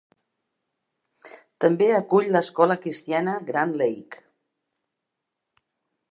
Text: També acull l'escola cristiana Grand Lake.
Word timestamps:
També 1.65 1.89
acull 1.97 2.29
l'escola 2.35 2.77
cristiana 2.85 3.35
Grand 3.51 3.77
Lake. 3.83 4.23